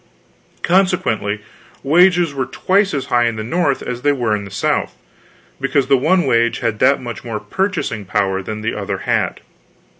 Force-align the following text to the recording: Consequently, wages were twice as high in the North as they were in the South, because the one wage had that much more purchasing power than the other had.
Consequently, 0.63 1.41
wages 1.83 2.33
were 2.33 2.47
twice 2.47 2.91
as 2.91 3.05
high 3.13 3.25
in 3.27 3.35
the 3.35 3.43
North 3.43 3.83
as 3.83 4.01
they 4.01 4.11
were 4.11 4.35
in 4.35 4.45
the 4.45 4.49
South, 4.49 4.95
because 5.59 5.89
the 5.89 5.95
one 5.95 6.25
wage 6.25 6.57
had 6.57 6.79
that 6.79 6.99
much 6.99 7.23
more 7.23 7.39
purchasing 7.39 8.03
power 8.03 8.41
than 8.41 8.61
the 8.61 8.73
other 8.73 8.97
had. 9.05 9.41